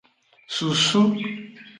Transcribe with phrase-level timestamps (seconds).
[0.55, 1.03] Susu.